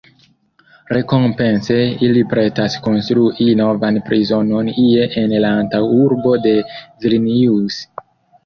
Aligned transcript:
Rekompence 0.97 1.75
ili 2.07 2.23
pretas 2.31 2.77
konstrui 2.87 3.47
novan 3.61 3.99
prizonon 4.09 4.73
ie 4.87 5.07
en 5.25 5.37
la 5.45 5.53
antaŭurbo 5.61 6.37
de 6.47 6.55
Vilnius. 7.05 7.79